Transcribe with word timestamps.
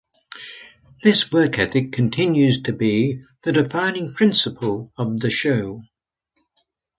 This 1.03 1.31
work 1.31 1.59
ethic 1.59 1.91
continues 1.91 2.63
to 2.63 2.73
be 2.73 3.21
the 3.43 3.51
defining 3.51 4.11
principle 4.13 4.91
of 4.97 5.19
the 5.19 5.29
show. 5.29 5.83